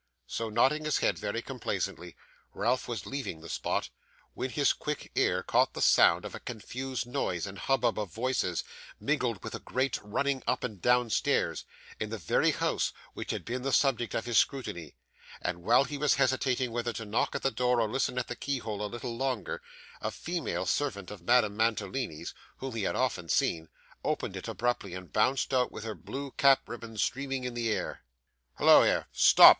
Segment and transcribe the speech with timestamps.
[0.25, 2.15] So, nodding his head very complacently,
[2.55, 3.91] Ralph was leaving the spot,
[4.33, 8.63] when his quick ear caught the sound of a confused noise and hubbub of voices,
[8.99, 11.65] mingled with a great running up and down stairs,
[11.99, 14.95] in the very house which had been the subject of his scrutiny;
[15.39, 18.35] and while he was hesitating whether to knock at the door or listen at the
[18.35, 19.61] keyhole a little longer,
[20.01, 23.69] a female servant of Madame Mantalini's (whom he had often seen)
[24.03, 28.01] opened it abruptly and bounced out, with her blue cap ribbons streaming in the air.
[28.55, 29.05] 'Hallo here.
[29.11, 29.49] Stop!